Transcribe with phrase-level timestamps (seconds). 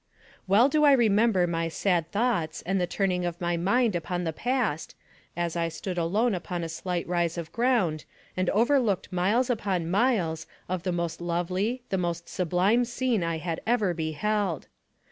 [0.47, 4.33] Well do I remember my sad thoughts and the turning of my mind upon the
[4.33, 4.95] past,
[5.37, 10.47] as I stood alone upon a slight rise of ground, and overlooked miles upon miles
[10.67, 14.65] of the most lovely, the most sublime scene I had ever beheld.